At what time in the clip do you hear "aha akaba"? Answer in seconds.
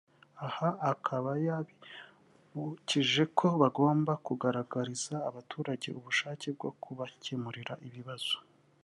0.47-1.31